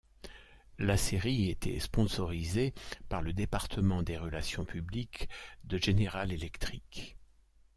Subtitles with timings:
[0.79, 2.73] La série était sponsorisée
[3.07, 5.29] par le département des relations publiques
[5.65, 7.15] de General Electric.